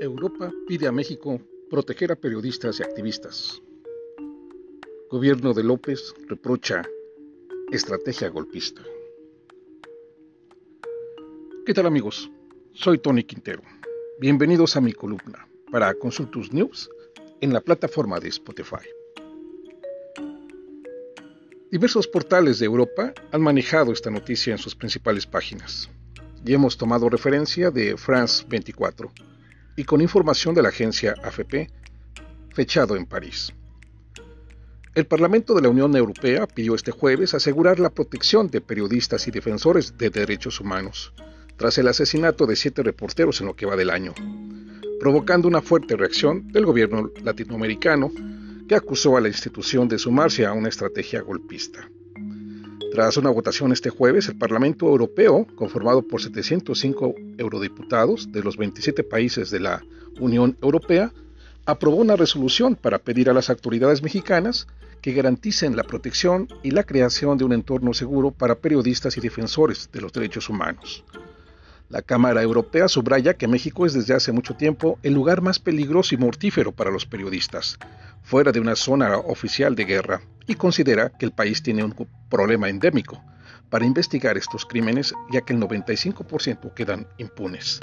Europa 0.00 0.52
pide 0.68 0.86
a 0.86 0.92
México 0.92 1.40
proteger 1.68 2.12
a 2.12 2.16
periodistas 2.16 2.78
y 2.78 2.84
activistas. 2.84 3.60
Gobierno 5.10 5.52
de 5.52 5.64
López 5.64 6.14
reprocha 6.28 6.88
estrategia 7.72 8.28
golpista. 8.28 8.80
¿Qué 11.66 11.74
tal 11.74 11.86
amigos? 11.86 12.30
Soy 12.74 12.98
Tony 12.98 13.24
Quintero. 13.24 13.62
Bienvenidos 14.20 14.76
a 14.76 14.80
mi 14.80 14.92
columna 14.92 15.48
para 15.72 15.92
Consultus 15.94 16.52
News 16.52 16.88
en 17.40 17.52
la 17.52 17.60
plataforma 17.60 18.20
de 18.20 18.28
Spotify. 18.28 18.86
Diversos 21.72 22.06
portales 22.06 22.60
de 22.60 22.66
Europa 22.66 23.12
han 23.32 23.42
manejado 23.42 23.90
esta 23.90 24.12
noticia 24.12 24.52
en 24.52 24.58
sus 24.58 24.76
principales 24.76 25.26
páginas 25.26 25.90
y 26.46 26.54
hemos 26.54 26.78
tomado 26.78 27.08
referencia 27.08 27.72
de 27.72 27.96
France 27.96 28.46
24 28.48 29.10
y 29.78 29.84
con 29.84 30.00
información 30.00 30.56
de 30.56 30.62
la 30.62 30.70
agencia 30.70 31.14
AFP, 31.22 31.70
fechado 32.52 32.96
en 32.96 33.06
París. 33.06 33.52
El 34.92 35.06
Parlamento 35.06 35.54
de 35.54 35.62
la 35.62 35.68
Unión 35.68 35.94
Europea 35.94 36.48
pidió 36.48 36.74
este 36.74 36.90
jueves 36.90 37.32
asegurar 37.32 37.78
la 37.78 37.90
protección 37.90 38.48
de 38.48 38.60
periodistas 38.60 39.28
y 39.28 39.30
defensores 39.30 39.96
de 39.96 40.10
derechos 40.10 40.58
humanos, 40.58 41.12
tras 41.56 41.78
el 41.78 41.86
asesinato 41.86 42.44
de 42.44 42.56
siete 42.56 42.82
reporteros 42.82 43.40
en 43.40 43.46
lo 43.46 43.54
que 43.54 43.66
va 43.66 43.76
del 43.76 43.90
año, 43.90 44.14
provocando 44.98 45.46
una 45.46 45.62
fuerte 45.62 45.94
reacción 45.94 46.48
del 46.48 46.66
gobierno 46.66 47.12
latinoamericano 47.22 48.10
que 48.68 48.74
acusó 48.74 49.16
a 49.16 49.20
la 49.20 49.28
institución 49.28 49.86
de 49.86 50.00
sumarse 50.00 50.44
a 50.44 50.54
una 50.54 50.70
estrategia 50.70 51.20
golpista. 51.20 51.88
Tras 52.92 53.18
una 53.18 53.30
votación 53.30 53.72
este 53.72 53.90
jueves, 53.90 54.28
el 54.28 54.38
Parlamento 54.38 54.86
Europeo, 54.86 55.46
conformado 55.56 56.02
por 56.02 56.22
705 56.22 57.14
eurodiputados 57.36 58.32
de 58.32 58.42
los 58.42 58.56
27 58.56 59.04
países 59.04 59.50
de 59.50 59.60
la 59.60 59.84
Unión 60.18 60.56
Europea, 60.62 61.12
aprobó 61.66 61.96
una 61.96 62.16
resolución 62.16 62.76
para 62.76 62.98
pedir 62.98 63.28
a 63.28 63.34
las 63.34 63.50
autoridades 63.50 64.02
mexicanas 64.02 64.66
que 65.02 65.12
garanticen 65.12 65.76
la 65.76 65.84
protección 65.84 66.48
y 66.62 66.70
la 66.70 66.82
creación 66.82 67.36
de 67.36 67.44
un 67.44 67.52
entorno 67.52 67.92
seguro 67.92 68.30
para 68.30 68.54
periodistas 68.54 69.16
y 69.18 69.20
defensores 69.20 69.90
de 69.92 70.00
los 70.00 70.12
derechos 70.12 70.48
humanos. 70.48 71.04
La 71.90 72.02
Cámara 72.02 72.42
Europea 72.42 72.88
subraya 72.88 73.34
que 73.34 73.48
México 73.48 73.86
es 73.86 73.94
desde 73.94 74.14
hace 74.14 74.32
mucho 74.32 74.54
tiempo 74.54 74.98
el 75.02 75.14
lugar 75.14 75.40
más 75.40 75.58
peligroso 75.58 76.14
y 76.14 76.18
mortífero 76.18 76.72
para 76.72 76.90
los 76.90 77.06
periodistas, 77.06 77.78
fuera 78.22 78.52
de 78.52 78.60
una 78.60 78.76
zona 78.76 79.16
oficial 79.16 79.74
de 79.74 79.84
guerra, 79.84 80.20
y 80.46 80.54
considera 80.54 81.10
que 81.10 81.26
el 81.26 81.32
país 81.32 81.62
tiene 81.62 81.84
un 81.84 81.94
problema 82.28 82.68
endémico 82.68 83.22
para 83.70 83.84
investigar 83.84 84.36
estos 84.36 84.64
crímenes, 84.64 85.14
ya 85.30 85.42
que 85.42 85.52
el 85.52 85.60
95% 85.60 86.72
quedan 86.74 87.06
impunes. 87.18 87.80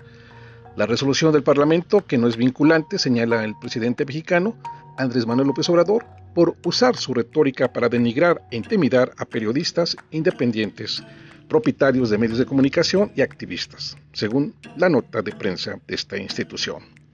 La 0.75 0.85
resolución 0.85 1.31
del 1.31 1.43
Parlamento, 1.43 2.05
que 2.05 2.17
no 2.17 2.27
es 2.27 2.35
vinculante, 2.35 2.99
señala 2.99 3.43
el 3.45 3.55
presidente 3.57 4.03
mexicano, 4.05 4.57
Andrés 4.97 5.25
Manuel 5.25 5.47
López 5.47 5.69
Obrador, 5.69 6.05
por 6.33 6.57
usar 6.65 6.97
su 6.97 7.13
retórica 7.13 7.71
para 7.71 7.87
denigrar 7.87 8.41
e 8.51 8.57
intimidar 8.57 9.13
a 9.17 9.25
periodistas 9.25 9.95
independientes, 10.11 11.01
propietarios 11.47 12.09
de 12.09 12.17
medios 12.17 12.39
de 12.39 12.45
comunicación 12.45 13.11
y 13.15 13.21
activistas, 13.21 13.95
según 14.11 14.53
la 14.75 14.89
nota 14.89 15.21
de 15.21 15.31
prensa 15.31 15.79
de 15.87 15.95
esta 15.95 16.17
institución. 16.17 17.04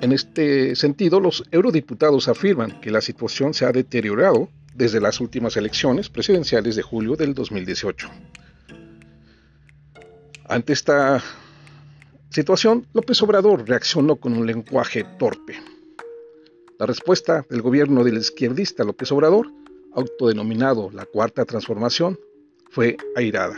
En 0.00 0.12
este 0.12 0.76
sentido, 0.76 1.18
los 1.18 1.42
eurodiputados 1.50 2.28
afirman 2.28 2.80
que 2.80 2.92
la 2.92 3.00
situación 3.00 3.52
se 3.52 3.64
ha 3.64 3.72
deteriorado 3.72 4.48
desde 4.72 5.00
las 5.00 5.20
últimas 5.20 5.56
elecciones 5.56 6.08
presidenciales 6.08 6.76
de 6.76 6.82
julio 6.82 7.16
del 7.16 7.34
2018. 7.34 8.08
Ante 10.44 10.72
esta 10.72 11.20
situación, 12.30 12.86
López 12.92 13.20
Obrador 13.22 13.68
reaccionó 13.68 14.16
con 14.16 14.34
un 14.34 14.46
lenguaje 14.46 15.04
torpe. 15.18 15.56
La 16.78 16.86
respuesta 16.86 17.44
del 17.50 17.60
gobierno 17.60 18.04
del 18.04 18.18
izquierdista 18.18 18.84
López 18.84 19.10
Obrador, 19.10 19.50
autodenominado 19.92 20.90
la 20.92 21.06
Cuarta 21.06 21.44
Transformación, 21.44 22.16
fue 22.70 22.96
airada. 23.16 23.56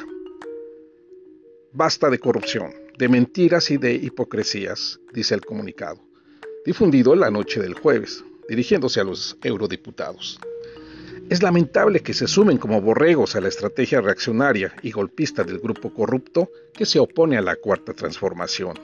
Basta 1.74 2.08
de 2.08 2.18
corrupción, 2.18 2.72
de 2.96 3.08
mentiras 3.10 3.70
y 3.70 3.76
de 3.76 3.92
hipocresías, 3.92 5.00
dice 5.12 5.34
el 5.34 5.44
comunicado 5.44 6.09
difundido 6.64 7.14
la 7.14 7.30
noche 7.30 7.60
del 7.60 7.74
jueves, 7.74 8.22
dirigiéndose 8.48 9.00
a 9.00 9.04
los 9.04 9.36
eurodiputados. 9.42 10.38
Es 11.30 11.42
lamentable 11.42 12.00
que 12.00 12.12
se 12.12 12.26
sumen 12.26 12.58
como 12.58 12.80
borregos 12.82 13.36
a 13.36 13.40
la 13.40 13.48
estrategia 13.48 14.00
reaccionaria 14.00 14.74
y 14.82 14.90
golpista 14.90 15.44
del 15.44 15.58
grupo 15.58 15.94
corrupto 15.94 16.50
que 16.74 16.86
se 16.86 16.98
opone 16.98 17.38
a 17.38 17.42
la 17.42 17.56
cuarta 17.56 17.94
transformación, 17.94 18.78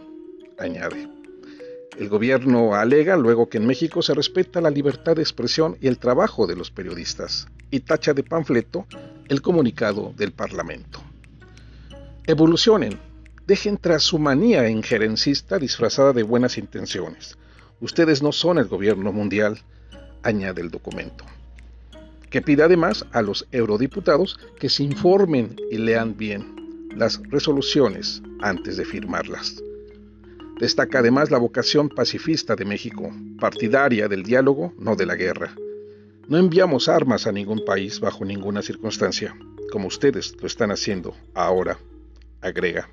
añade. 0.59 1.09
El 1.99 2.09
gobierno 2.09 2.75
alega 2.75 3.17
luego 3.17 3.49
que 3.49 3.59
en 3.59 3.67
México 3.67 4.03
se 4.03 4.15
respeta 4.15 4.61
la 4.61 4.71
libertad 4.71 5.17
de 5.17 5.23
expresión 5.23 5.77
y 5.81 5.89
el 5.89 5.99
trabajo 5.99 6.47
de 6.47 6.55
los 6.55 6.71
periodistas, 6.71 7.49
y 7.71 7.81
tacha 7.81 8.15
de 8.15 8.23
panfleto 8.23 8.87
el 9.29 9.43
comunicado 9.43 10.13
del 10.17 10.33
Parlamento. 10.33 11.03
Evolucionen, 12.27 12.99
dejen 13.47 13.79
tras 13.79 14.03
su 14.03 14.19
manía 14.19 14.69
injerencista 14.69 15.59
disfrazada 15.59 16.13
de 16.13 16.23
buenas 16.23 16.59
intenciones 16.59 17.37
Ustedes 17.81 18.23
no 18.23 18.33
son 18.33 18.59
el 18.59 18.67
gobierno 18.67 19.13
mundial, 19.13 19.59
añade 20.23 20.63
el 20.63 20.71
documento, 20.71 21.25
que 22.31 22.41
pide 22.41 22.63
además 22.63 23.05
a 23.13 23.23
los 23.23 23.47
eurodiputados 23.53 24.39
que 24.59 24.69
se 24.69 24.83
informen 24.83 25.57
y 25.71 25.77
lean 25.77 26.17
bien 26.17 26.89
las 26.97 27.21
resoluciones 27.29 28.23
antes 28.41 28.79
de 28.79 28.85
firmarlas. 28.85 29.63
Destaca 30.59 31.01
además 31.01 31.31
la 31.31 31.37
vocación 31.37 31.91
pacifista 31.91 32.57
de 32.57 32.65
México, 32.65 33.13
partidaria 33.39 34.09
del 34.09 34.23
diálogo, 34.23 34.73
no 34.79 34.97
de 34.97 35.05
la 35.05 35.15
guerra. 35.15 35.55
No 36.29 36.39
enviamos 36.39 36.89
armas 36.89 37.27
a 37.27 37.33
ningún 37.33 37.63
país 37.63 38.01
bajo 38.01 38.25
ninguna 38.25 38.63
circunstancia, 38.63 39.37
como 39.71 39.89
ustedes 39.89 40.35
lo 40.41 40.47
están 40.47 40.71
haciendo 40.71 41.15
ahora, 41.35 41.79
agrega. 42.41 42.89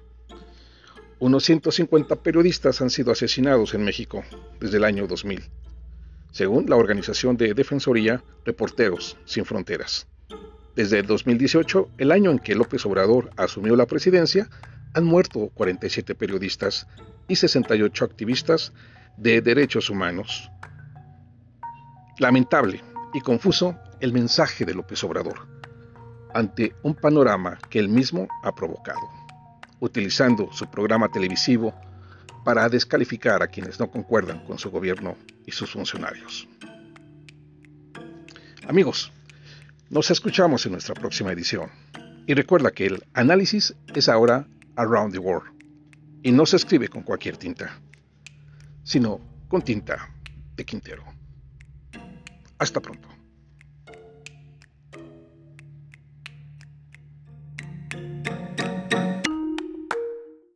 Unos 1.19 1.43
150 1.45 2.15
periodistas 2.17 2.81
han 2.81 2.89
sido 2.89 3.11
asesinados 3.11 3.73
en 3.73 3.83
México 3.83 4.23
desde 4.59 4.77
el 4.77 4.83
año 4.83 5.07
2000, 5.07 5.43
según 6.31 6.69
la 6.69 6.75
organización 6.75 7.37
de 7.37 7.53
Defensoría 7.53 8.23
Reporteros 8.45 9.17
Sin 9.25 9.45
Fronteras. 9.45 10.07
Desde 10.75 10.99
el 10.99 11.05
2018, 11.05 11.89
el 11.97 12.11
año 12.11 12.31
en 12.31 12.39
que 12.39 12.55
López 12.55 12.85
Obrador 12.85 13.29
asumió 13.37 13.75
la 13.75 13.85
presidencia, 13.85 14.49
han 14.93 15.05
muerto 15.05 15.49
47 15.53 16.15
periodistas 16.15 16.87
y 17.27 17.35
68 17.35 18.05
activistas 18.05 18.73
de 19.17 19.41
derechos 19.41 19.89
humanos. 19.89 20.49
Lamentable 22.17 22.81
y 23.13 23.21
confuso 23.21 23.77
el 23.99 24.13
mensaje 24.13 24.65
de 24.65 24.73
López 24.73 25.03
Obrador 25.03 25.47
ante 26.33 26.75
un 26.81 26.95
panorama 26.95 27.59
que 27.69 27.77
él 27.77 27.89
mismo 27.89 28.27
ha 28.43 28.55
provocado 28.55 29.22
utilizando 29.83 30.49
su 30.53 30.65
programa 30.67 31.09
televisivo 31.09 31.73
para 32.45 32.69
descalificar 32.69 33.43
a 33.43 33.47
quienes 33.47 33.81
no 33.81 33.91
concuerdan 33.91 34.45
con 34.45 34.57
su 34.57 34.71
gobierno 34.71 35.17
y 35.45 35.51
sus 35.51 35.71
funcionarios. 35.71 36.47
Amigos, 38.65 39.11
nos 39.89 40.09
escuchamos 40.09 40.65
en 40.65 40.71
nuestra 40.71 40.95
próxima 40.95 41.33
edición. 41.33 41.69
Y 42.25 42.33
recuerda 42.33 42.71
que 42.71 42.85
el 42.85 43.03
análisis 43.13 43.75
es 43.93 44.07
ahora 44.07 44.47
Around 44.77 45.11
the 45.11 45.19
World 45.19 45.51
y 46.23 46.31
no 46.31 46.45
se 46.45 46.55
escribe 46.55 46.87
con 46.87 47.03
cualquier 47.03 47.35
tinta, 47.35 47.77
sino 48.85 49.19
con 49.49 49.61
tinta 49.63 50.09
de 50.55 50.63
Quintero. 50.63 51.03
Hasta 52.57 52.79
pronto. 52.79 53.09